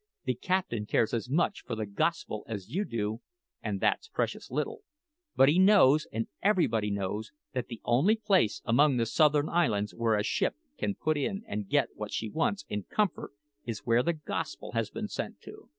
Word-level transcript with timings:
"The 0.25 0.33
captain 0.33 0.87
cares 0.87 1.13
as 1.13 1.29
much 1.29 1.61
for 1.61 1.75
the 1.75 1.85
Gospel 1.85 2.43
as 2.47 2.71
you 2.71 2.85
do 2.85 3.21
(an' 3.61 3.77
that's 3.77 4.07
precious 4.07 4.49
little); 4.49 4.81
but 5.35 5.47
he 5.47 5.59
knows, 5.59 6.07
and 6.11 6.27
everybody 6.41 6.89
knows, 6.89 7.29
that 7.53 7.67
the 7.67 7.81
only 7.83 8.15
place 8.15 8.63
among 8.65 8.97
the 8.97 9.05
southern 9.05 9.47
islands 9.47 9.93
where 9.93 10.15
a 10.17 10.23
ship 10.23 10.55
can 10.79 10.95
put 10.95 11.17
in 11.17 11.43
and 11.45 11.69
get 11.69 11.89
what 11.93 12.11
she 12.11 12.27
wants 12.29 12.65
in 12.67 12.81
comfort 12.89 13.33
is 13.63 13.81
where 13.85 14.01
the 14.01 14.13
Gospel 14.13 14.71
has 14.71 14.89
been 14.89 15.07
sent 15.07 15.39
to. 15.41 15.69